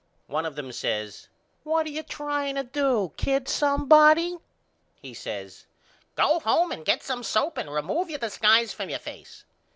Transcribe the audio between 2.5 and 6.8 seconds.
to do kid somebody? He says Go home